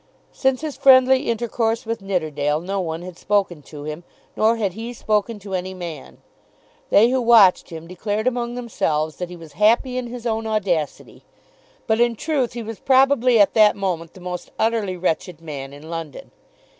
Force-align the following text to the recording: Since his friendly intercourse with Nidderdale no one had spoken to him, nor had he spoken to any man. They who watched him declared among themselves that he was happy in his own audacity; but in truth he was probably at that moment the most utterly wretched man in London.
Since 0.31 0.61
his 0.61 0.75
friendly 0.77 1.29
intercourse 1.29 1.85
with 1.85 2.01
Nidderdale 2.01 2.59
no 2.59 2.79
one 2.79 3.03
had 3.03 3.19
spoken 3.19 3.61
to 3.61 3.83
him, 3.83 4.03
nor 4.35 4.55
had 4.57 4.73
he 4.73 4.93
spoken 4.93 5.37
to 5.37 5.53
any 5.53 5.75
man. 5.75 6.17
They 6.89 7.11
who 7.11 7.21
watched 7.21 7.69
him 7.69 7.85
declared 7.85 8.25
among 8.25 8.55
themselves 8.55 9.17
that 9.17 9.29
he 9.29 9.35
was 9.35 9.53
happy 9.53 9.99
in 9.99 10.07
his 10.07 10.25
own 10.25 10.47
audacity; 10.47 11.21
but 11.85 11.99
in 11.99 12.15
truth 12.15 12.53
he 12.53 12.63
was 12.63 12.79
probably 12.79 13.39
at 13.39 13.53
that 13.53 13.75
moment 13.75 14.13
the 14.15 14.21
most 14.21 14.49
utterly 14.57 14.97
wretched 14.97 15.39
man 15.39 15.71
in 15.71 15.87
London. 15.87 16.31